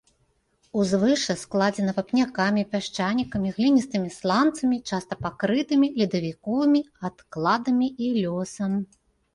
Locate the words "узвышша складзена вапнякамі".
0.83-2.63